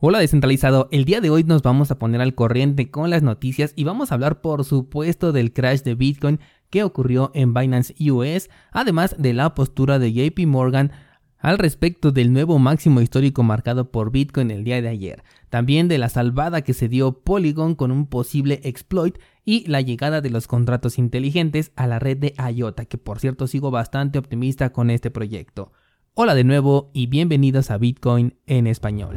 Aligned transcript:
Hola 0.00 0.20
descentralizado, 0.20 0.88
el 0.92 1.04
día 1.04 1.20
de 1.20 1.28
hoy 1.28 1.42
nos 1.42 1.62
vamos 1.62 1.90
a 1.90 1.98
poner 1.98 2.20
al 2.20 2.36
corriente 2.36 2.88
con 2.88 3.10
las 3.10 3.24
noticias 3.24 3.72
y 3.74 3.82
vamos 3.82 4.12
a 4.12 4.14
hablar 4.14 4.40
por 4.40 4.64
supuesto 4.64 5.32
del 5.32 5.52
crash 5.52 5.80
de 5.80 5.96
Bitcoin 5.96 6.38
que 6.70 6.84
ocurrió 6.84 7.32
en 7.34 7.52
Binance 7.52 7.96
US, 8.08 8.48
además 8.70 9.16
de 9.18 9.32
la 9.32 9.56
postura 9.56 9.98
de 9.98 10.12
JP 10.12 10.46
Morgan 10.46 10.92
al 11.36 11.58
respecto 11.58 12.12
del 12.12 12.32
nuevo 12.32 12.60
máximo 12.60 13.00
histórico 13.00 13.42
marcado 13.42 13.90
por 13.90 14.12
Bitcoin 14.12 14.52
el 14.52 14.62
día 14.62 14.80
de 14.80 14.86
ayer, 14.86 15.24
también 15.50 15.88
de 15.88 15.98
la 15.98 16.08
salvada 16.08 16.62
que 16.62 16.74
se 16.74 16.88
dio 16.88 17.24
Polygon 17.24 17.74
con 17.74 17.90
un 17.90 18.06
posible 18.06 18.60
exploit 18.62 19.18
y 19.44 19.66
la 19.66 19.80
llegada 19.80 20.20
de 20.20 20.30
los 20.30 20.46
contratos 20.46 20.96
inteligentes 20.98 21.72
a 21.74 21.88
la 21.88 21.98
red 21.98 22.18
de 22.18 22.34
IOTA, 22.54 22.84
que 22.84 22.98
por 22.98 23.18
cierto 23.18 23.48
sigo 23.48 23.72
bastante 23.72 24.20
optimista 24.20 24.70
con 24.70 24.90
este 24.90 25.10
proyecto. 25.10 25.72
Hola 26.14 26.36
de 26.36 26.44
nuevo 26.44 26.92
y 26.94 27.08
bienvenidos 27.08 27.72
a 27.72 27.78
Bitcoin 27.78 28.36
en 28.46 28.68
español. 28.68 29.16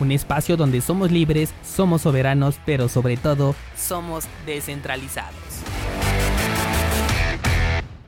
un 0.00 0.12
espacio 0.12 0.56
donde 0.56 0.80
somos 0.80 1.10
libres, 1.10 1.54
somos 1.64 2.02
soberanos, 2.02 2.58
pero 2.64 2.88
sobre 2.88 3.16
todo 3.16 3.54
somos 3.76 4.24
descentralizados. 4.46 5.36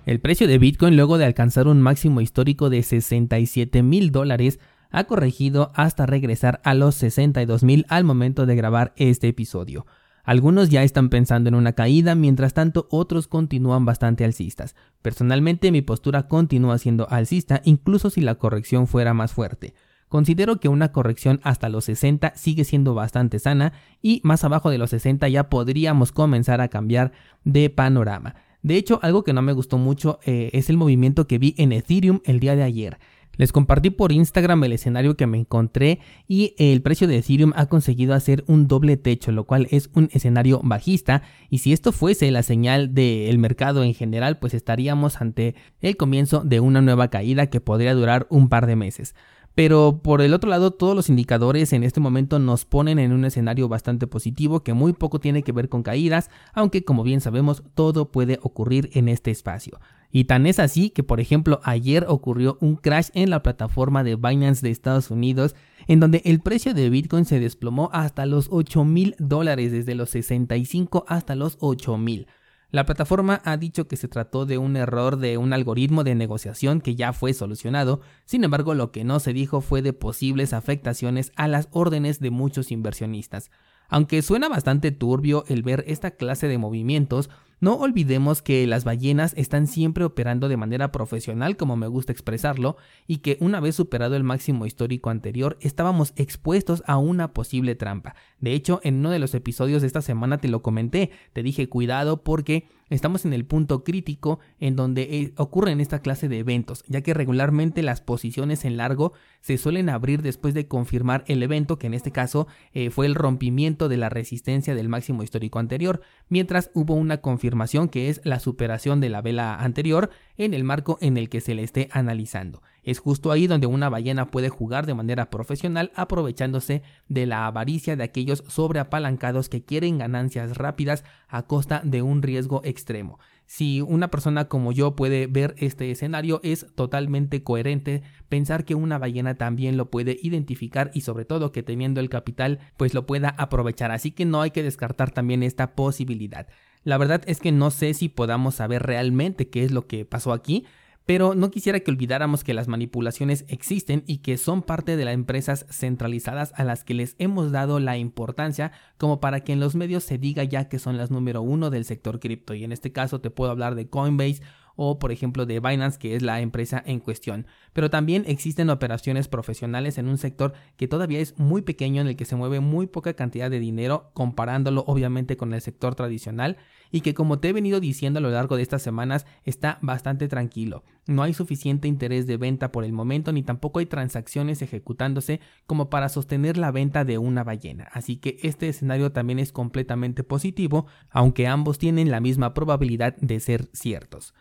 El 0.07 0.21
precio 0.21 0.49
de 0.49 0.59
Bitcoin 0.59 0.97
luego 0.97 1.19
de 1.19 1.27
alcanzar 1.27 1.69
un 1.69 1.83
máximo 1.83 2.23
histórico 2.23 2.71
de 2.71 2.83
67 2.83 3.83
mil 3.83 4.11
dólares 4.11 4.59
ha 4.91 5.05
corregido 5.05 5.71
hasta 5.75 6.07
regresar 6.07 6.61
a 6.65 6.73
los 6.73 6.95
62 6.95 7.63
mil 7.63 7.85
al 7.89 8.05
momento 8.05 8.47
de 8.47 8.57
grabar 8.57 8.95
este 8.97 9.29
episodio. 9.29 9.87
Algunos 10.25 10.69
ya 10.69 10.83
están 10.83 11.09
pensando 11.09 11.49
en 11.49 11.55
una 11.55 11.73
caída, 11.73 12.15
mientras 12.15 12.53
tanto 12.53 12.87
otros 12.91 13.29
continúan 13.29 13.87
bastante 13.87 14.25
alcistas. 14.25 14.77
Personalmente 15.01 15.73
mi 15.73 15.81
postura 15.81 16.29
continúa 16.29 16.77
siendo 16.79 17.09
alcista 17.09 17.63
incluso 17.65 18.11
si 18.11 18.21
la 18.21 18.35
corrección 18.35 18.87
fuera 18.87 19.15
más 19.15 19.33
fuerte. 19.33 19.75
Considero 20.09 20.59
que 20.59 20.69
una 20.69 20.93
corrección 20.93 21.41
hasta 21.43 21.69
los 21.69 21.85
60 21.85 22.33
sigue 22.35 22.65
siendo 22.65 22.95
bastante 22.95 23.39
sana 23.39 23.73
y 24.03 24.21
más 24.25 24.45
abajo 24.45 24.71
de 24.71 24.79
los 24.79 24.91
60 24.91 25.29
ya 25.29 25.49
podríamos 25.51 26.13
comenzar 26.13 26.61
a 26.61 26.69
cambiar 26.69 27.13
de 27.45 27.71
panorama. 27.71 28.35
De 28.63 28.77
hecho, 28.77 28.99
algo 29.03 29.23
que 29.23 29.33
no 29.33 29.43
me 29.43 29.53
gustó 29.53 29.79
mucho 29.79 30.19
eh, 30.25 30.51
es 30.53 30.71
el 30.71 30.77
movimiento 30.77 31.27
que 31.27 31.39
vi 31.39 31.55
en 31.59 31.73
Ethereum 31.73 32.21
el 32.25 32.41
día 32.41 32.57
de 32.57 32.65
ayer. 32.65 32.99
Les 33.39 33.53
compartí 33.53 33.91
por 33.91 34.11
Instagram 34.11 34.65
el 34.65 34.73
escenario 34.73 35.17
que 35.17 35.29
me 35.29 35.39
encontré 35.39 36.01
y 36.27 36.55
el 36.59 36.83
precio 36.83 37.07
de 37.07 37.19
Ethereum 37.19 37.53
ha 37.55 37.67
conseguido 37.67 38.15
hacer 38.15 38.43
un 38.49 38.67
doble 38.67 38.97
techo, 38.97 39.31
lo 39.31 39.45
cual 39.45 39.69
es 39.71 39.91
un 39.95 40.09
escenario 40.13 40.61
bajista 40.65 41.23
y 41.49 41.59
si 41.59 41.73
esto 41.73 41.93
fuese 41.93 42.33
la 42.33 42.43
señal 42.43 42.95
del 42.95 43.39
mercado 43.39 43.85
en 43.85 43.95
general, 43.95 44.41
pues 44.41 44.55
estaríamos 44.55 45.21
ante 45.21 45.55
el 45.81 45.97
comienzo 45.97 46.41
de 46.41 46.59
una 46.59 46.81
nueva 46.81 47.09
caída 47.09 47.47
que 47.47 47.61
podría 47.61 47.95
durar 47.95 48.27
un 48.29 48.49
par 48.49 48.67
de 48.67 48.75
meses. 48.75 49.15
Pero 49.59 50.03
por 50.05 50.23
el 50.23 50.35
otro 50.35 50.49
lado, 50.49 50.71
todos 50.71 50.95
los 50.95 51.09
indicadores 51.09 51.73
en 51.73 51.83
este 51.83 51.99
momento 51.99 52.39
nos 52.39 52.65
ponen 52.65 53.01
en 53.01 53.11
un 53.11 53.25
escenario 53.25 53.69
bastante 53.69 54.07
positivo 54.07 54.63
que 54.63 54.73
muy 54.73 54.93
poco 54.93 55.19
tiene 55.19 55.43
que 55.43 55.51
ver 55.51 55.69
con 55.69 55.83
caídas, 55.83 56.31
aunque 56.53 56.85
como 56.85 57.03
bien 57.03 57.21
sabemos, 57.21 57.65
todo 57.75 58.13
puede 58.13 58.39
ocurrir 58.43 58.89
en 58.93 59.09
este 59.09 59.33
espacio. 59.33 59.81
Y 60.13 60.27
tan 60.27 60.47
es 60.47 60.61
así 60.61 60.91
que, 60.91 61.03
por 61.03 61.19
ejemplo, 61.19 61.59
ayer 61.65 62.05
ocurrió 62.07 62.57
un 62.61 62.77
crash 62.77 63.09
en 63.15 63.31
la 63.31 63.43
plataforma 63.43 64.05
de 64.05 64.15
Binance 64.15 64.65
de 64.65 64.71
Estados 64.71 65.11
Unidos, 65.11 65.57
en 65.89 65.99
donde 65.99 66.23
el 66.25 66.39
precio 66.39 66.73
de 66.73 66.89
Bitcoin 66.89 67.25
se 67.25 67.41
desplomó 67.41 67.91
hasta 67.93 68.27
los 68.27 68.47
8 68.53 68.85
mil 68.85 69.17
dólares, 69.19 69.73
desde 69.73 69.97
los 69.97 70.11
65 70.11 71.05
hasta 71.09 71.35
los 71.35 71.57
8 71.59 71.99
mil. 71.99 72.29
La 72.71 72.85
plataforma 72.85 73.41
ha 73.45 73.57
dicho 73.57 73.89
que 73.89 73.97
se 73.97 74.09
trató 74.09 74.45
de 74.45 74.59
un 74.59 74.77
error 74.77 75.17
de 75.17 75.39
un 75.39 75.55
algoritmo 75.55 76.05
de 76.05 76.15
negociación 76.15 76.83
que 76.83 76.97
ya 76.97 77.15
fue 77.15 77.33
solucionado, 77.33 78.03
sin 78.27 78.45
embargo 78.45 78.75
lo 78.75 78.93
que 78.93 79.05
no 79.05 79.21
se 79.21 79.33
dijo 79.33 79.63
fue 79.63 79.81
de 79.81 79.95
posibles 79.95 80.53
afectaciones 80.53 81.33
a 81.37 81.49
las 81.49 81.69
órdenes 81.71 82.21
de 82.21 82.31
muchos 82.31 82.71
inversionistas. 82.71 83.51
Aunque 83.89 84.21
suena 84.21 84.51
bastante 84.51 84.91
turbio 84.91 85.45
el 85.49 85.63
ver 85.63 85.83
esta 85.87 86.11
clase 86.11 86.47
de 86.47 86.59
movimientos, 86.59 87.31
no 87.61 87.75
olvidemos 87.75 88.43
que 88.43 88.67
las 88.67 88.85
ballenas 88.85 89.35
están 89.37 89.67
siempre 89.67 90.05
operando 90.05 90.49
de 90.49 90.57
manera 90.57 90.93
profesional, 90.93 91.57
como 91.57 91.77
me 91.77 91.89
gusta 91.89 92.13
expresarlo, 92.13 92.77
y 93.07 93.19
que 93.19 93.37
una 93.41 93.61
vez 93.61 93.75
superado 93.75 94.17
el 94.17 94.25
máximo 94.25 94.67
histórico 94.67 95.11
anterior, 95.11 95.59
estábamos 95.61 96.13
expuestos 96.17 96.83
a 96.87 96.99
una 96.99 97.33
posible 97.33 97.75
trampa. 97.75 98.15
De 98.41 98.53
hecho, 98.53 98.81
en 98.85 98.97
uno 98.97 99.11
de 99.11 99.19
los 99.19 99.35
episodios 99.35 99.83
de 99.83 99.89
esta 99.89 100.03
semana 100.03 100.39
te 100.39 100.49
lo 100.49 100.63
comenté, 100.63 101.11
te 101.33 101.43
dije 101.43 101.69
cuidado 101.69 102.23
porque 102.23 102.69
estamos 102.91 103.25
en 103.25 103.33
el 103.33 103.45
punto 103.45 103.85
crítico 103.85 104.39
en 104.61 104.77
donde 104.77 105.03
eh, 105.03 105.33
ocurren 105.37 105.81
esta 105.81 106.01
clase 106.01 106.29
de 106.29 106.39
eventos, 106.39 106.85
ya 106.89 107.01
que 107.03 107.15
regularmente 107.15 107.83
las 107.83 108.01
posiciones 108.01 108.65
en 108.65 108.77
largo 108.77 109.13
se 109.41 109.59
suelen 109.59 109.89
abrir 109.89 110.23
después 110.23 110.55
de 110.55 110.67
confirmar 110.67 111.25
el 111.27 111.43
evento, 111.43 111.79
que 111.79 111.87
en 111.87 111.95
este 111.95 112.13
caso 112.13 112.47
eh, 112.73 112.91
fue 112.91 113.07
el 113.07 113.15
rompimiento 113.15 113.89
de 113.89 113.97
la 113.97 114.09
resistencia 114.09 114.75
del 114.75 114.89
máximo 114.89 115.23
histórico 115.23 115.59
anterior, 115.59 116.01
mientras 116.29 116.71
hubo 116.75 116.95
una 116.95 117.19
confirmación 117.19 117.89
que 117.89 118.09
es 118.09 118.21
la 118.25 118.41
superación 118.41 119.01
de 119.01 119.09
la 119.09 119.23
vela 119.23 119.55
anterior 119.55 120.11
en 120.37 120.55
el 120.55 120.65
marco 120.65 120.99
en 121.01 121.17
el 121.17 121.29
que 121.29 121.41
se 121.41 121.55
le 121.55 121.63
esté 121.63 121.89
analizando. 121.93 122.63
Es 122.83 122.99
justo 122.99 123.31
ahí 123.31 123.47
donde 123.47 123.67
una 123.67 123.89
ballena 123.89 124.31
puede 124.31 124.49
jugar 124.49 124.87
de 124.87 124.95
manera 124.95 125.31
profesional 125.31 125.93
aprovechándose 125.95 126.83
de 127.09 127.27
la 127.27 127.47
avaricia 127.47 127.97
de 127.97 128.05
aquellos 128.05 128.45
sobreapalancados 128.49 129.49
que 129.49 129.65
quieren 129.65 129.99
ganancias 129.99 130.57
rápidas 130.57 131.05
a 131.29 131.43
costa 131.43 131.83
de 131.85 132.03
un 132.03 132.23
riesgo 132.23 132.63
extremo. 132.65 133.19
Si 133.47 133.81
una 133.81 134.09
persona 134.09 134.47
como 134.47 134.73
yo 134.73 134.95
puede 134.95 135.27
ver 135.27 135.55
este 135.57 135.91
escenario, 135.91 136.41
es 136.43 136.67
totalmente 136.75 137.43
coherente 137.43 138.03
pensar 138.29 138.67
que 138.67 138.75
una 138.75 138.99
ballena 138.99 139.37
también 139.37 139.79
lo 139.79 139.91
puede 139.91 140.19
identificar 140.23 140.91
y 140.93 141.01
sobre 141.01 141.25
todo 141.25 141.51
que 141.51 141.63
teniendo 141.63 142.01
el 142.01 142.11
capital 142.11 142.59
pues 142.77 142.93
lo 142.93 143.07
pueda 143.07 143.31
aprovechar. 143.31 143.91
Así 143.91 144.11
que 144.11 144.27
no 144.27 144.43
hay 144.43 144.51
que 144.51 144.63
descartar 144.63 145.13
también 145.13 145.43
esta 145.43 145.75
posibilidad. 145.75 146.47
La 146.85 146.99
verdad 146.99 147.23
es 147.27 147.41
que 147.41 147.51
no 147.51 147.71
sé 147.71 147.95
si 147.95 148.11
podamos 148.11 148.57
saber 148.57 148.83
realmente 148.83 149.49
qué 149.49 149.65
es 149.65 149.73
lo 149.73 149.87
que 149.87 150.05
pasó 150.05 150.33
aquí, 150.33 150.67
pero 151.09 151.35
no 151.35 151.51
quisiera 151.51 151.81
que 151.81 151.91
olvidáramos 151.91 152.45
que 152.45 152.53
las 152.53 152.69
manipulaciones 152.69 153.47
existen 153.49 154.05
y 154.07 154.19
que 154.19 154.37
son 154.37 154.61
parte 154.61 154.95
de 154.95 155.07
las 155.07 155.15
empresas 155.15 155.65
centralizadas 155.71 156.53
a 156.55 156.65
las 156.65 156.85
que 156.85 156.93
les 156.93 157.17
hemos 157.19 157.51
dado 157.51 157.81
la 157.81 157.97
importancia 157.97 158.73
como 158.99 159.19
para 159.19 159.41
que 159.41 159.55
en 159.55 159.59
los 159.59 159.75
medios 159.75 160.05
se 160.05 160.19
diga 160.19 160.45
ya 160.45 160.69
que 160.69 160.79
son 160.79 160.99
las 160.99 161.11
número 161.11 161.41
uno 161.41 161.71
del 161.71 161.87
sector 161.87 162.21
cripto. 162.21 162.53
Y 162.53 162.63
en 162.63 162.73
este 162.73 162.93
caso 162.93 163.23
te 163.23 163.31
puedo 163.31 163.51
hablar 163.51 163.75
de 163.75 163.89
Coinbase 163.89 164.43
o 164.81 165.01
por 165.01 165.11
ejemplo 165.11 165.45
de 165.45 165.59
Binance 165.59 165.99
que 165.99 166.15
es 166.15 166.23
la 166.23 166.41
empresa 166.41 166.81
en 166.87 167.01
cuestión. 167.01 167.47
Pero 167.73 167.91
también 167.91 168.23
existen 168.29 168.71
operaciones 168.71 169.27
profesionales 169.27 169.99
en 169.99 170.09
un 170.09 170.19
sector 170.19 170.53
que 170.77 170.87
todavía 170.87 171.19
es 171.19 171.37
muy 171.37 171.63
pequeño 171.63 172.01
en 172.01 172.07
el 172.07 172.17
que 172.17 172.25
se 172.25 172.37
mueve 172.37 172.61
muy 172.61 172.87
poca 172.87 173.15
cantidad 173.15 173.51
de 173.51 173.59
dinero 173.59 174.11
comparándolo 174.15 174.85
obviamente 174.87 175.37
con 175.37 175.53
el 175.53 175.61
sector 175.61 175.97
tradicional 175.97 176.57
y 176.93 177.01
que 177.01 177.13
como 177.13 177.41
te 177.41 177.49
he 177.49 177.53
venido 177.53 177.81
diciendo 177.81 178.19
a 178.19 178.23
lo 178.23 178.31
largo 178.31 178.57
de 178.57 178.63
estas 178.63 178.81
semanas 178.81 179.27
está 179.45 179.79
bastante 179.83 180.29
tranquilo. 180.29 180.85
No 181.07 181.25
hay 181.25 181.35
suficiente 181.35 181.89
interés 181.89 182.27
de 182.27 182.37
venta 182.37 182.71
por 182.71 182.85
el 182.85 182.93
momento 182.93 183.33
ni 183.33 183.43
tampoco 183.43 183.81
hay 183.81 183.87
transacciones 183.87 184.63
ejecutándose 184.63 185.41
como 185.67 185.91
para 185.91 186.09
sostener 186.09 186.57
la 186.57 186.71
venta 186.71 187.05
de 187.05 187.19
una 187.19 187.43
ballena. 187.43 187.89
Así 187.93 188.17
que 188.17 188.39
este 188.43 188.69
escenario 188.69 189.11
también 189.11 189.41
es 189.41 189.51
completamente 189.51 190.23
positivo, 190.23 190.87
aunque 191.11 191.49
ambos 191.49 191.79
tienen 191.79 192.11
la 192.11 192.21
misma 192.21 192.55
probabilidad 192.55 193.17
de 193.17 193.41
ser 193.41 193.69
ciertos. 193.73 194.35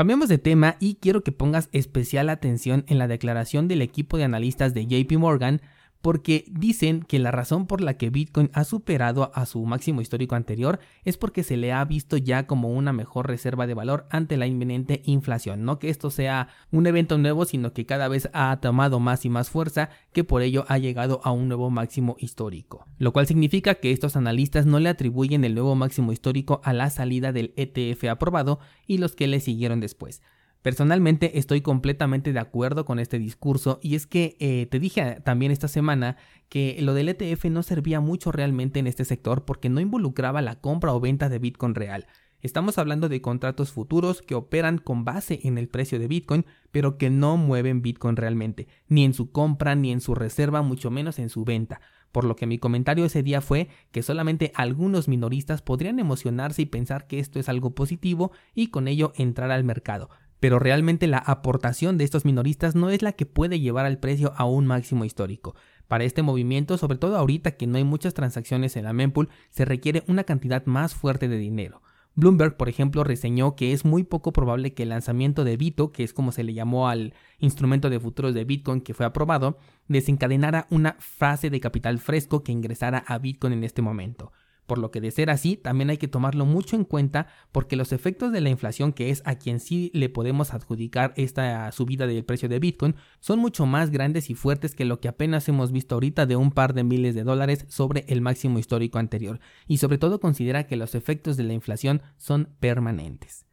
Cambiamos 0.00 0.30
de 0.30 0.38
tema 0.38 0.76
y 0.80 0.94
quiero 0.94 1.22
que 1.22 1.30
pongas 1.30 1.68
especial 1.72 2.30
atención 2.30 2.86
en 2.88 2.96
la 2.96 3.06
declaración 3.06 3.68
del 3.68 3.82
equipo 3.82 4.16
de 4.16 4.24
analistas 4.24 4.72
de 4.72 4.86
JP 4.86 5.18
Morgan 5.18 5.60
porque 6.02 6.44
dicen 6.50 7.02
que 7.02 7.18
la 7.18 7.30
razón 7.30 7.66
por 7.66 7.80
la 7.80 7.94
que 7.94 8.10
Bitcoin 8.10 8.50
ha 8.54 8.64
superado 8.64 9.30
a 9.34 9.46
su 9.46 9.64
máximo 9.64 10.00
histórico 10.00 10.34
anterior 10.34 10.80
es 11.04 11.16
porque 11.16 11.42
se 11.42 11.56
le 11.56 11.72
ha 11.72 11.84
visto 11.84 12.16
ya 12.16 12.46
como 12.46 12.70
una 12.70 12.92
mejor 12.92 13.28
reserva 13.28 13.66
de 13.66 13.74
valor 13.74 14.06
ante 14.10 14.36
la 14.36 14.46
inminente 14.46 15.02
inflación. 15.04 15.64
No 15.64 15.78
que 15.78 15.90
esto 15.90 16.10
sea 16.10 16.48
un 16.70 16.86
evento 16.86 17.18
nuevo, 17.18 17.44
sino 17.44 17.72
que 17.72 17.86
cada 17.86 18.08
vez 18.08 18.30
ha 18.32 18.58
tomado 18.60 19.00
más 19.00 19.24
y 19.24 19.28
más 19.28 19.50
fuerza, 19.50 19.90
que 20.12 20.24
por 20.24 20.42
ello 20.42 20.64
ha 20.68 20.78
llegado 20.78 21.20
a 21.24 21.32
un 21.32 21.48
nuevo 21.48 21.70
máximo 21.70 22.16
histórico. 22.18 22.86
Lo 22.98 23.12
cual 23.12 23.26
significa 23.26 23.74
que 23.74 23.92
estos 23.92 24.16
analistas 24.16 24.66
no 24.66 24.80
le 24.80 24.88
atribuyen 24.88 25.44
el 25.44 25.54
nuevo 25.54 25.74
máximo 25.74 26.12
histórico 26.12 26.60
a 26.64 26.72
la 26.72 26.90
salida 26.90 27.32
del 27.32 27.52
ETF 27.56 28.04
aprobado 28.04 28.58
y 28.86 28.98
los 28.98 29.14
que 29.14 29.26
le 29.26 29.40
siguieron 29.40 29.80
después. 29.80 30.22
Personalmente 30.62 31.38
estoy 31.38 31.62
completamente 31.62 32.34
de 32.34 32.38
acuerdo 32.38 32.84
con 32.84 32.98
este 32.98 33.18
discurso 33.18 33.78
y 33.82 33.94
es 33.94 34.06
que 34.06 34.36
eh, 34.40 34.66
te 34.66 34.78
dije 34.78 35.18
también 35.24 35.52
esta 35.52 35.68
semana 35.68 36.18
que 36.50 36.76
lo 36.82 36.92
del 36.92 37.08
ETF 37.08 37.46
no 37.46 37.62
servía 37.62 38.00
mucho 38.00 38.30
realmente 38.30 38.78
en 38.78 38.86
este 38.86 39.06
sector 39.06 39.46
porque 39.46 39.70
no 39.70 39.80
involucraba 39.80 40.42
la 40.42 40.60
compra 40.60 40.92
o 40.92 41.00
venta 41.00 41.30
de 41.30 41.38
Bitcoin 41.38 41.74
real. 41.74 42.06
Estamos 42.42 42.76
hablando 42.76 43.08
de 43.08 43.22
contratos 43.22 43.72
futuros 43.72 44.20
que 44.20 44.34
operan 44.34 44.76
con 44.76 45.04
base 45.04 45.40
en 45.44 45.56
el 45.56 45.68
precio 45.68 45.98
de 45.98 46.08
Bitcoin, 46.08 46.44
pero 46.70 46.98
que 46.98 47.08
no 47.08 47.38
mueven 47.38 47.80
Bitcoin 47.80 48.16
realmente, 48.16 48.66
ni 48.88 49.04
en 49.04 49.14
su 49.14 49.30
compra, 49.30 49.74
ni 49.74 49.92
en 49.92 50.00
su 50.00 50.14
reserva, 50.14 50.60
mucho 50.60 50.90
menos 50.90 51.18
en 51.18 51.28
su 51.30 51.44
venta. 51.44 51.80
Por 52.12 52.24
lo 52.24 52.36
que 52.36 52.46
mi 52.46 52.58
comentario 52.58 53.04
ese 53.04 53.22
día 53.22 53.40
fue 53.40 53.68
que 53.92 54.02
solamente 54.02 54.52
algunos 54.54 55.06
minoristas 55.06 55.62
podrían 55.62 55.98
emocionarse 55.98 56.62
y 56.62 56.66
pensar 56.66 57.06
que 57.06 57.18
esto 57.18 57.38
es 57.38 57.48
algo 57.48 57.74
positivo 57.74 58.32
y 58.54 58.68
con 58.68 58.88
ello 58.88 59.12
entrar 59.16 59.50
al 59.50 59.64
mercado 59.64 60.10
pero 60.40 60.58
realmente 60.58 61.06
la 61.06 61.18
aportación 61.18 61.98
de 61.98 62.04
estos 62.04 62.24
minoristas 62.24 62.74
no 62.74 62.90
es 62.90 63.02
la 63.02 63.12
que 63.12 63.26
puede 63.26 63.60
llevar 63.60 63.86
al 63.86 63.98
precio 63.98 64.32
a 64.36 64.46
un 64.46 64.66
máximo 64.66 65.04
histórico. 65.04 65.54
Para 65.86 66.04
este 66.04 66.22
movimiento, 66.22 66.78
sobre 66.78 66.98
todo 66.98 67.16
ahorita 67.16 67.52
que 67.52 67.66
no 67.66 67.76
hay 67.76 67.84
muchas 67.84 68.14
transacciones 68.14 68.76
en 68.76 68.84
la 68.84 68.92
mempool, 68.92 69.28
se 69.50 69.64
requiere 69.64 70.02
una 70.08 70.24
cantidad 70.24 70.64
más 70.66 70.94
fuerte 70.94 71.28
de 71.28 71.36
dinero. 71.36 71.82
Bloomberg, 72.16 72.56
por 72.56 72.68
ejemplo, 72.68 73.04
reseñó 73.04 73.54
que 73.54 73.72
es 73.72 73.84
muy 73.84 74.02
poco 74.02 74.32
probable 74.32 74.74
que 74.74 74.82
el 74.82 74.88
lanzamiento 74.88 75.44
de 75.44 75.56
Bito, 75.56 75.92
que 75.92 76.02
es 76.02 76.12
como 76.12 76.32
se 76.32 76.42
le 76.42 76.54
llamó 76.54 76.88
al 76.88 77.14
instrumento 77.38 77.88
de 77.88 78.00
futuros 78.00 78.34
de 78.34 78.44
Bitcoin 78.44 78.80
que 78.80 78.94
fue 78.94 79.06
aprobado, 79.06 79.58
desencadenara 79.88 80.66
una 80.70 80.96
fase 80.98 81.50
de 81.50 81.60
capital 81.60 81.98
fresco 81.98 82.42
que 82.42 82.52
ingresara 82.52 82.98
a 83.06 83.18
Bitcoin 83.18 83.52
en 83.52 83.64
este 83.64 83.80
momento. 83.80 84.32
Por 84.70 84.78
lo 84.78 84.92
que 84.92 85.00
de 85.00 85.10
ser 85.10 85.30
así, 85.30 85.56
también 85.56 85.90
hay 85.90 85.96
que 85.96 86.06
tomarlo 86.06 86.46
mucho 86.46 86.76
en 86.76 86.84
cuenta 86.84 87.26
porque 87.50 87.74
los 87.74 87.90
efectos 87.90 88.30
de 88.30 88.40
la 88.40 88.50
inflación, 88.50 88.92
que 88.92 89.10
es 89.10 89.20
a 89.24 89.34
quien 89.34 89.58
sí 89.58 89.90
le 89.94 90.08
podemos 90.08 90.54
adjudicar 90.54 91.12
esta 91.16 91.72
subida 91.72 92.06
del 92.06 92.24
precio 92.24 92.48
de 92.48 92.60
Bitcoin, 92.60 92.94
son 93.18 93.40
mucho 93.40 93.66
más 93.66 93.90
grandes 93.90 94.30
y 94.30 94.34
fuertes 94.34 94.76
que 94.76 94.84
lo 94.84 95.00
que 95.00 95.08
apenas 95.08 95.48
hemos 95.48 95.72
visto 95.72 95.96
ahorita 95.96 96.24
de 96.24 96.36
un 96.36 96.52
par 96.52 96.72
de 96.72 96.84
miles 96.84 97.16
de 97.16 97.24
dólares 97.24 97.64
sobre 97.68 98.04
el 98.06 98.20
máximo 98.20 98.60
histórico 98.60 99.00
anterior. 99.00 99.40
Y 99.66 99.78
sobre 99.78 99.98
todo 99.98 100.20
considera 100.20 100.68
que 100.68 100.76
los 100.76 100.94
efectos 100.94 101.36
de 101.36 101.42
la 101.42 101.52
inflación 101.52 102.02
son 102.16 102.50
permanentes. 102.60 103.49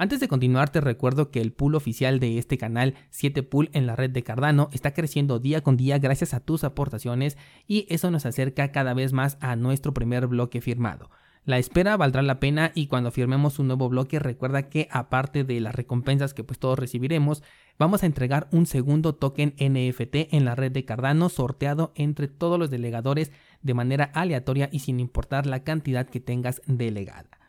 Antes 0.00 0.18
de 0.18 0.28
continuar, 0.28 0.70
te 0.70 0.80
recuerdo 0.80 1.30
que 1.30 1.42
el 1.42 1.52
pool 1.52 1.74
oficial 1.74 2.20
de 2.20 2.38
este 2.38 2.56
canal, 2.56 2.94
7 3.10 3.42
Pool 3.42 3.68
en 3.74 3.86
la 3.86 3.96
red 3.96 4.08
de 4.08 4.22
Cardano, 4.22 4.70
está 4.72 4.94
creciendo 4.94 5.38
día 5.40 5.60
con 5.60 5.76
día 5.76 5.98
gracias 5.98 6.32
a 6.32 6.40
tus 6.40 6.64
aportaciones 6.64 7.36
y 7.66 7.84
eso 7.90 8.10
nos 8.10 8.24
acerca 8.24 8.72
cada 8.72 8.94
vez 8.94 9.12
más 9.12 9.36
a 9.42 9.56
nuestro 9.56 9.92
primer 9.92 10.26
bloque 10.26 10.62
firmado. 10.62 11.10
La 11.44 11.58
espera 11.58 11.98
valdrá 11.98 12.22
la 12.22 12.40
pena 12.40 12.72
y 12.74 12.86
cuando 12.86 13.10
firmemos 13.10 13.58
un 13.58 13.66
nuevo 13.66 13.90
bloque 13.90 14.18
recuerda 14.18 14.70
que 14.70 14.88
aparte 14.90 15.44
de 15.44 15.60
las 15.60 15.74
recompensas 15.74 16.32
que 16.32 16.44
pues 16.44 16.58
todos 16.58 16.78
recibiremos, 16.78 17.42
vamos 17.78 18.02
a 18.02 18.06
entregar 18.06 18.48
un 18.52 18.64
segundo 18.64 19.16
token 19.16 19.54
NFT 19.58 20.32
en 20.32 20.46
la 20.46 20.54
red 20.54 20.72
de 20.72 20.86
Cardano 20.86 21.28
sorteado 21.28 21.92
entre 21.94 22.26
todos 22.26 22.58
los 22.58 22.70
delegadores 22.70 23.32
de 23.60 23.74
manera 23.74 24.04
aleatoria 24.14 24.70
y 24.72 24.78
sin 24.78 24.98
importar 24.98 25.44
la 25.44 25.62
cantidad 25.62 26.08
que 26.08 26.20
tengas 26.20 26.62
delegada. 26.66 27.39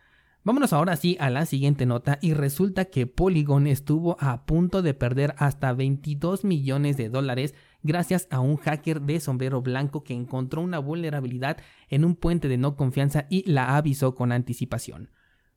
Vámonos 0.43 0.73
ahora 0.73 0.95
sí 0.95 1.17
a 1.19 1.29
la 1.29 1.45
siguiente 1.45 1.85
nota 1.85 2.17
y 2.19 2.33
resulta 2.33 2.85
que 2.85 3.05
Polygon 3.05 3.67
estuvo 3.67 4.17
a 4.19 4.47
punto 4.47 4.81
de 4.81 4.95
perder 4.95 5.35
hasta 5.37 5.71
22 5.71 6.45
millones 6.45 6.97
de 6.97 7.09
dólares 7.09 7.53
gracias 7.83 8.27
a 8.31 8.39
un 8.39 8.57
hacker 8.57 9.01
de 9.01 9.19
sombrero 9.19 9.61
blanco 9.61 10.03
que 10.03 10.15
encontró 10.15 10.61
una 10.61 10.79
vulnerabilidad 10.79 11.57
en 11.89 12.05
un 12.05 12.15
puente 12.15 12.47
de 12.47 12.57
no 12.57 12.75
confianza 12.75 13.27
y 13.29 13.47
la 13.51 13.77
avisó 13.77 14.15
con 14.15 14.31
anticipación. 14.31 15.11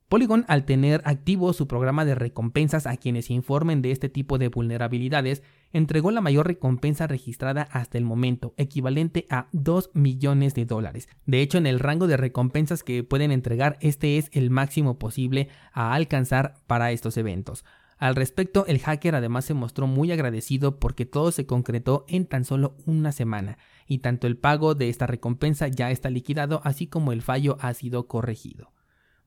Polygon, 0.07 0.45
al 0.47 0.65
tener 0.65 1.01
activo 1.05 1.51
su 1.51 1.67
programa 1.67 2.05
de 2.05 2.13
recompensas 2.13 2.85
a 2.85 2.95
quienes 2.95 3.31
informen 3.31 3.81
de 3.81 3.89
este 3.89 4.07
tipo 4.07 4.37
de 4.37 4.49
vulnerabilidades, 4.49 5.41
entregó 5.73 6.11
la 6.11 6.21
mayor 6.21 6.45
recompensa 6.45 7.07
registrada 7.07 7.63
hasta 7.63 7.97
el 7.97 8.03
momento, 8.03 8.53
equivalente 8.57 9.25
a 9.31 9.47
2 9.51 9.89
millones 9.95 10.53
de 10.53 10.65
dólares. 10.65 11.09
De 11.25 11.41
hecho, 11.41 11.57
en 11.57 11.65
el 11.65 11.79
rango 11.79 12.05
de 12.05 12.17
recompensas 12.17 12.83
que 12.83 13.03
pueden 13.03 13.31
entregar, 13.31 13.79
este 13.81 14.19
es 14.19 14.29
el 14.31 14.51
máximo 14.51 14.99
posible 14.99 15.49
a 15.73 15.95
alcanzar 15.95 16.53
para 16.67 16.91
estos 16.91 17.17
eventos. 17.17 17.65
Al 17.97 18.15
respecto, 18.15 18.67
el 18.67 18.79
hacker 18.79 19.15
además 19.15 19.45
se 19.45 19.55
mostró 19.55 19.87
muy 19.87 20.11
agradecido 20.11 20.79
porque 20.79 21.07
todo 21.07 21.31
se 21.31 21.47
concretó 21.47 22.05
en 22.07 22.27
tan 22.27 22.45
solo 22.45 22.77
una 22.85 23.11
semana, 23.11 23.57
y 23.87 23.99
tanto 23.99 24.27
el 24.27 24.37
pago 24.37 24.75
de 24.75 24.89
esta 24.89 25.07
recompensa 25.07 25.67
ya 25.67 25.89
está 25.89 26.11
liquidado, 26.11 26.61
así 26.63 26.85
como 26.85 27.11
el 27.11 27.23
fallo 27.23 27.57
ha 27.59 27.73
sido 27.73 28.07
corregido. 28.07 28.74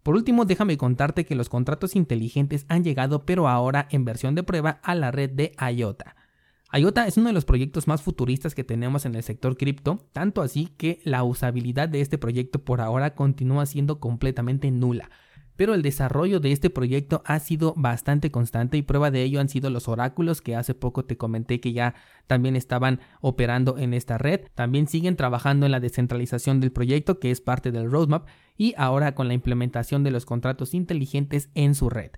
Por 0.08 0.16
último, 0.16 0.46
déjame 0.46 0.78
contarte 0.78 1.26
que 1.26 1.34
los 1.34 1.50
contratos 1.50 1.94
inteligentes 1.94 2.64
han 2.70 2.82
llegado, 2.82 3.26
pero 3.26 3.46
ahora 3.46 3.88
en 3.90 4.06
versión 4.06 4.34
de 4.34 4.42
prueba, 4.42 4.80
a 4.82 4.94
la 4.94 5.10
red 5.10 5.28
de 5.28 5.52
IOTA. 5.60 6.16
IOTA 6.72 7.06
es 7.06 7.18
uno 7.18 7.26
de 7.26 7.34
los 7.34 7.44
proyectos 7.44 7.86
más 7.86 8.00
futuristas 8.00 8.54
que 8.54 8.64
tenemos 8.64 9.04
en 9.04 9.14
el 9.16 9.22
sector 9.22 9.58
cripto, 9.58 10.08
tanto 10.14 10.40
así 10.40 10.70
que 10.78 11.02
la 11.04 11.24
usabilidad 11.24 11.90
de 11.90 12.00
este 12.00 12.16
proyecto 12.16 12.64
por 12.64 12.80
ahora 12.80 13.14
continúa 13.14 13.66
siendo 13.66 14.00
completamente 14.00 14.70
nula 14.70 15.10
pero 15.58 15.74
el 15.74 15.82
desarrollo 15.82 16.38
de 16.38 16.52
este 16.52 16.70
proyecto 16.70 17.20
ha 17.24 17.40
sido 17.40 17.74
bastante 17.76 18.30
constante 18.30 18.76
y 18.76 18.82
prueba 18.82 19.10
de 19.10 19.24
ello 19.24 19.40
han 19.40 19.48
sido 19.48 19.70
los 19.70 19.88
oráculos 19.88 20.40
que 20.40 20.54
hace 20.54 20.72
poco 20.72 21.04
te 21.04 21.16
comenté 21.16 21.58
que 21.58 21.72
ya 21.72 21.96
también 22.28 22.54
estaban 22.54 23.00
operando 23.20 23.76
en 23.76 23.92
esta 23.92 24.18
red. 24.18 24.42
También 24.54 24.86
siguen 24.86 25.16
trabajando 25.16 25.66
en 25.66 25.72
la 25.72 25.80
descentralización 25.80 26.60
del 26.60 26.70
proyecto 26.70 27.18
que 27.18 27.32
es 27.32 27.40
parte 27.40 27.72
del 27.72 27.90
roadmap 27.90 28.28
y 28.56 28.72
ahora 28.76 29.16
con 29.16 29.26
la 29.26 29.34
implementación 29.34 30.04
de 30.04 30.12
los 30.12 30.26
contratos 30.26 30.74
inteligentes 30.74 31.50
en 31.56 31.74
su 31.74 31.90
red. 31.90 32.12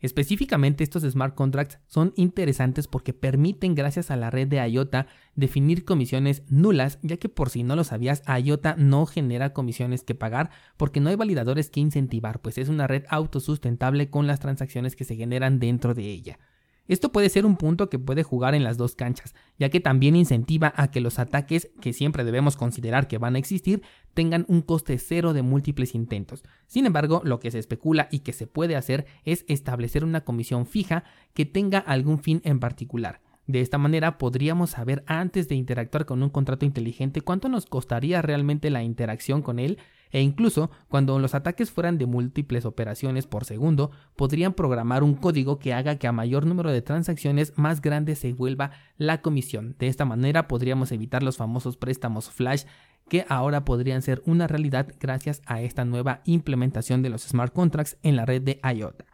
Específicamente 0.00 0.84
estos 0.84 1.02
smart 1.04 1.34
contracts 1.34 1.78
son 1.86 2.12
interesantes 2.16 2.86
porque 2.86 3.14
permiten 3.14 3.74
gracias 3.74 4.10
a 4.10 4.16
la 4.16 4.30
red 4.30 4.46
de 4.46 4.66
IOTA 4.68 5.06
definir 5.34 5.84
comisiones 5.84 6.42
nulas, 6.48 6.98
ya 7.02 7.16
que 7.16 7.28
por 7.28 7.48
si 7.48 7.62
no 7.62 7.76
lo 7.76 7.84
sabías, 7.84 8.22
IOTA 8.26 8.76
no 8.76 9.06
genera 9.06 9.52
comisiones 9.52 10.02
que 10.02 10.14
pagar 10.14 10.50
porque 10.76 11.00
no 11.00 11.08
hay 11.08 11.16
validadores 11.16 11.70
que 11.70 11.80
incentivar, 11.80 12.40
pues 12.40 12.58
es 12.58 12.68
una 12.68 12.86
red 12.86 13.04
autosustentable 13.08 14.10
con 14.10 14.26
las 14.26 14.40
transacciones 14.40 14.96
que 14.96 15.04
se 15.04 15.16
generan 15.16 15.58
dentro 15.58 15.94
de 15.94 16.04
ella. 16.04 16.38
Esto 16.88 17.10
puede 17.10 17.28
ser 17.28 17.46
un 17.46 17.56
punto 17.56 17.88
que 17.90 17.98
puede 17.98 18.22
jugar 18.22 18.54
en 18.54 18.62
las 18.62 18.76
dos 18.76 18.94
canchas, 18.94 19.34
ya 19.58 19.68
que 19.70 19.80
también 19.80 20.14
incentiva 20.14 20.72
a 20.76 20.90
que 20.90 21.00
los 21.00 21.18
ataques, 21.18 21.70
que 21.80 21.92
siempre 21.92 22.24
debemos 22.24 22.56
considerar 22.56 23.08
que 23.08 23.18
van 23.18 23.34
a 23.34 23.38
existir, 23.38 23.82
tengan 24.14 24.44
un 24.48 24.62
coste 24.62 24.98
cero 24.98 25.32
de 25.32 25.42
múltiples 25.42 25.94
intentos. 25.94 26.44
Sin 26.66 26.86
embargo, 26.86 27.22
lo 27.24 27.40
que 27.40 27.50
se 27.50 27.58
especula 27.58 28.08
y 28.10 28.20
que 28.20 28.32
se 28.32 28.46
puede 28.46 28.76
hacer 28.76 29.06
es 29.24 29.44
establecer 29.48 30.04
una 30.04 30.22
comisión 30.22 30.66
fija 30.66 31.04
que 31.34 31.44
tenga 31.44 31.78
algún 31.78 32.20
fin 32.20 32.40
en 32.44 32.60
particular. 32.60 33.20
De 33.46 33.60
esta 33.60 33.78
manera 33.78 34.18
podríamos 34.18 34.70
saber 34.70 35.04
antes 35.06 35.48
de 35.48 35.54
interactuar 35.54 36.04
con 36.04 36.22
un 36.22 36.30
contrato 36.30 36.64
inteligente 36.64 37.20
cuánto 37.20 37.48
nos 37.48 37.66
costaría 37.66 38.20
realmente 38.20 38.70
la 38.70 38.82
interacción 38.82 39.40
con 39.42 39.58
él 39.58 39.78
e 40.10 40.20
incluso 40.20 40.70
cuando 40.88 41.18
los 41.18 41.34
ataques 41.34 41.70
fueran 41.70 41.98
de 41.98 42.06
múltiples 42.06 42.64
operaciones 42.64 43.26
por 43.26 43.44
segundo, 43.44 43.90
podrían 44.16 44.54
programar 44.54 45.02
un 45.02 45.14
código 45.14 45.58
que 45.58 45.74
haga 45.74 45.96
que 45.96 46.06
a 46.06 46.12
mayor 46.12 46.46
número 46.46 46.70
de 46.70 46.82
transacciones 46.82 47.52
más 47.56 47.80
grande 47.80 48.14
se 48.14 48.32
vuelva 48.32 48.70
la 48.98 49.20
comisión. 49.20 49.76
De 49.78 49.88
esta 49.88 50.04
manera 50.04 50.48
podríamos 50.48 50.92
evitar 50.92 51.22
los 51.22 51.36
famosos 51.36 51.76
préstamos 51.76 52.30
flash 52.30 52.64
que 53.08 53.24
ahora 53.28 53.64
podrían 53.64 54.02
ser 54.02 54.22
una 54.26 54.46
realidad 54.46 54.88
gracias 54.98 55.42
a 55.46 55.60
esta 55.60 55.84
nueva 55.84 56.22
implementación 56.24 57.02
de 57.02 57.10
los 57.10 57.22
smart 57.22 57.52
contracts 57.52 57.98
en 58.02 58.16
la 58.16 58.26
red 58.26 58.42
de 58.42 58.60
IOTA. 58.62 59.04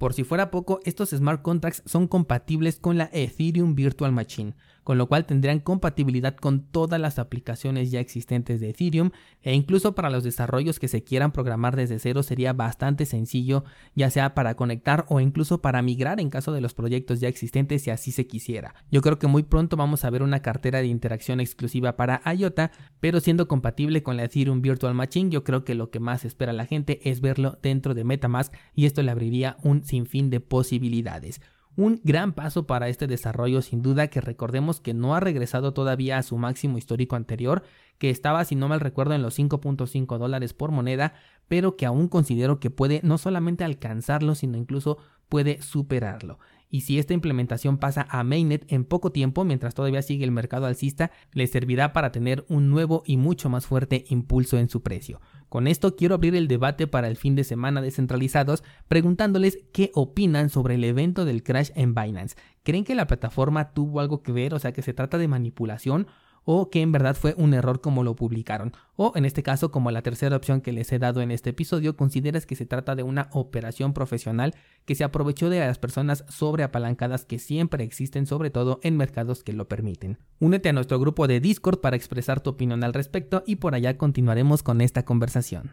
Por 0.00 0.14
si 0.14 0.24
fuera 0.24 0.50
poco, 0.50 0.80
estos 0.86 1.10
smart 1.10 1.42
contracts 1.42 1.82
son 1.84 2.08
compatibles 2.08 2.78
con 2.78 2.96
la 2.96 3.10
Ethereum 3.12 3.74
Virtual 3.74 4.12
Machine, 4.12 4.54
con 4.84 4.98
lo 4.98 5.06
cual 5.06 5.26
tendrían 5.26 5.60
compatibilidad 5.60 6.36
con 6.36 6.62
todas 6.62 7.00
las 7.00 7.18
aplicaciones 7.18 7.90
ya 7.90 8.00
existentes 8.00 8.60
de 8.60 8.70
Ethereum 8.70 9.10
e 9.42 9.54
incluso 9.54 9.94
para 9.94 10.10
los 10.10 10.24
desarrollos 10.24 10.78
que 10.78 10.88
se 10.88 11.02
quieran 11.02 11.32
programar 11.32 11.76
desde 11.76 11.98
cero 11.98 12.22
sería 12.22 12.52
bastante 12.52 13.06
sencillo, 13.06 13.64
ya 13.94 14.10
sea 14.10 14.34
para 14.34 14.54
conectar 14.54 15.04
o 15.08 15.20
incluso 15.20 15.60
para 15.60 15.82
migrar 15.82 16.20
en 16.20 16.30
caso 16.30 16.52
de 16.52 16.60
los 16.60 16.74
proyectos 16.74 17.20
ya 17.20 17.28
existentes 17.28 17.82
si 17.82 17.90
así 17.90 18.12
se 18.12 18.26
quisiera. 18.26 18.74
Yo 18.90 19.00
creo 19.02 19.18
que 19.18 19.26
muy 19.26 19.42
pronto 19.42 19.76
vamos 19.76 20.04
a 20.04 20.10
ver 20.10 20.22
una 20.22 20.40
cartera 20.42 20.80
de 20.80 20.86
interacción 20.86 21.40
exclusiva 21.40 21.96
para 21.96 22.22
IOTA, 22.32 22.70
pero 23.00 23.20
siendo 23.20 23.48
compatible 23.48 24.02
con 24.02 24.16
la 24.16 24.24
Ethereum 24.24 24.62
Virtual 24.62 24.94
Machine, 24.94 25.30
yo 25.30 25.44
creo 25.44 25.64
que 25.64 25.74
lo 25.74 25.90
que 25.90 26.00
más 26.00 26.24
espera 26.24 26.52
la 26.52 26.66
gente 26.66 27.00
es 27.08 27.20
verlo 27.20 27.58
dentro 27.62 27.94
de 27.94 28.04
MetaMask 28.04 28.54
y 28.74 28.86
esto 28.86 29.02
le 29.02 29.10
abriría 29.10 29.56
un 29.62 29.84
sinfín 29.84 30.30
de 30.30 30.40
posibilidades. 30.40 31.40
Un 31.80 31.98
gran 32.04 32.34
paso 32.34 32.66
para 32.66 32.90
este 32.90 33.06
desarrollo 33.06 33.62
sin 33.62 33.80
duda 33.80 34.08
que 34.08 34.20
recordemos 34.20 34.80
que 34.80 34.92
no 34.92 35.14
ha 35.14 35.20
regresado 35.20 35.72
todavía 35.72 36.18
a 36.18 36.22
su 36.22 36.36
máximo 36.36 36.76
histórico 36.76 37.16
anterior, 37.16 37.62
que 37.96 38.10
estaba 38.10 38.44
si 38.44 38.54
no 38.54 38.68
mal 38.68 38.80
recuerdo 38.80 39.14
en 39.14 39.22
los 39.22 39.38
5.5 39.38 40.18
dólares 40.18 40.52
por 40.52 40.72
moneda, 40.72 41.14
pero 41.48 41.78
que 41.78 41.86
aún 41.86 42.08
considero 42.08 42.60
que 42.60 42.68
puede 42.68 43.00
no 43.02 43.16
solamente 43.16 43.64
alcanzarlo, 43.64 44.34
sino 44.34 44.58
incluso 44.58 44.98
puede 45.30 45.62
superarlo. 45.62 46.38
Y 46.70 46.82
si 46.82 46.98
esta 46.98 47.14
implementación 47.14 47.78
pasa 47.78 48.06
a 48.08 48.22
Mainnet 48.22 48.64
en 48.72 48.84
poco 48.84 49.10
tiempo 49.10 49.44
mientras 49.44 49.74
todavía 49.74 50.02
sigue 50.02 50.24
el 50.24 50.30
mercado 50.30 50.66
alcista, 50.66 51.10
le 51.32 51.46
servirá 51.46 51.92
para 51.92 52.12
tener 52.12 52.44
un 52.48 52.70
nuevo 52.70 53.02
y 53.04 53.16
mucho 53.16 53.50
más 53.50 53.66
fuerte 53.66 54.04
impulso 54.08 54.56
en 54.56 54.68
su 54.68 54.82
precio. 54.82 55.20
Con 55.48 55.66
esto 55.66 55.96
quiero 55.96 56.14
abrir 56.14 56.36
el 56.36 56.46
debate 56.46 56.86
para 56.86 57.08
el 57.08 57.16
fin 57.16 57.34
de 57.34 57.42
semana 57.42 57.82
descentralizados 57.82 58.62
preguntándoles 58.86 59.58
qué 59.72 59.90
opinan 59.94 60.48
sobre 60.48 60.76
el 60.76 60.84
evento 60.84 61.24
del 61.24 61.42
crash 61.42 61.70
en 61.74 61.94
Binance. 61.94 62.36
¿Creen 62.62 62.84
que 62.84 62.94
la 62.94 63.08
plataforma 63.08 63.72
tuvo 63.72 64.00
algo 64.00 64.22
que 64.22 64.30
ver, 64.30 64.54
o 64.54 64.60
sea 64.60 64.72
que 64.72 64.82
se 64.82 64.94
trata 64.94 65.18
de 65.18 65.26
manipulación? 65.26 66.06
O 66.44 66.70
que 66.70 66.82
en 66.82 66.92
verdad 66.92 67.16
fue 67.16 67.34
un 67.36 67.54
error 67.54 67.80
como 67.80 68.02
lo 68.02 68.16
publicaron. 68.16 68.72
O 68.96 69.12
en 69.14 69.24
este 69.24 69.42
caso, 69.42 69.70
como 69.70 69.90
la 69.90 70.02
tercera 70.02 70.36
opción 70.36 70.60
que 70.60 70.72
les 70.72 70.92
he 70.92 70.98
dado 70.98 71.20
en 71.20 71.30
este 71.30 71.50
episodio, 71.50 71.96
consideras 71.96 72.46
que 72.46 72.56
se 72.56 72.66
trata 72.66 72.94
de 72.94 73.02
una 73.02 73.28
operación 73.32 73.92
profesional 73.92 74.54
que 74.84 74.94
se 74.94 75.04
aprovechó 75.04 75.48
de 75.48 75.60
las 75.60 75.78
personas 75.78 76.24
sobreapalancadas 76.28 77.24
que 77.24 77.38
siempre 77.38 77.84
existen, 77.84 78.26
sobre 78.26 78.50
todo 78.50 78.80
en 78.82 78.96
mercados 78.96 79.42
que 79.42 79.52
lo 79.52 79.68
permiten. 79.68 80.18
Únete 80.38 80.68
a 80.68 80.72
nuestro 80.72 80.98
grupo 80.98 81.26
de 81.26 81.40
Discord 81.40 81.80
para 81.80 81.96
expresar 81.96 82.40
tu 82.40 82.50
opinión 82.50 82.84
al 82.84 82.94
respecto 82.94 83.42
y 83.46 83.56
por 83.56 83.74
allá 83.74 83.96
continuaremos 83.96 84.62
con 84.62 84.80
esta 84.80 85.04
conversación. 85.04 85.72